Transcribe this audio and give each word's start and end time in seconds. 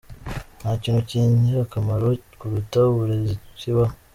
Nta 0.59 0.71
kintu 0.81 1.01
cy’ingirakamaro 1.09 2.07
kuruta 2.39 2.79
uburezi 2.91 3.35
kibaho. 3.59 3.93